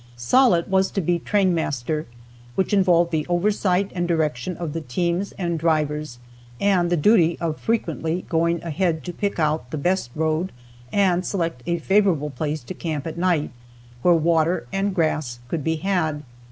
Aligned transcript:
Sollitt 0.17 0.67
was 0.67 0.89
to 0.89 0.99
be 0.99 1.19
trainmaster, 1.19 2.07
which 2.55 2.73
involved 2.73 3.11
the 3.11 3.27
oversight 3.27 3.91
and 3.93 4.07
direction 4.07 4.57
of 4.57 4.73
the 4.73 4.81
teams 4.81 5.31
and 5.33 5.59
drivers, 5.59 6.17
and 6.59 6.89
the 6.89 6.97
duty 6.97 7.37
of 7.39 7.59
frequently 7.59 8.25
going 8.27 8.63
ahead 8.63 9.03
to 9.03 9.13
pick 9.13 9.37
out 9.37 9.69
the 9.69 9.77
best 9.77 10.09
road 10.15 10.51
and 10.91 11.23
select 11.23 11.61
a 11.67 11.77
favorable 11.77 12.31
place 12.31 12.63
to 12.63 12.73
camp 12.73 13.05
at 13.05 13.15
night, 13.15 13.51
where 14.01 14.15
water 14.15 14.65
and 14.73 14.95
grass 14.95 15.37
could 15.49 15.63
be 15.63 15.75
had. 15.75 16.23